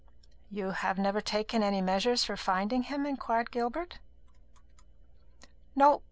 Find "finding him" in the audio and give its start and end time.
2.35-3.05